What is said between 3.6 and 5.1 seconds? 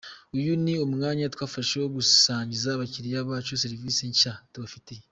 serivisi nshya tubafitiye.’’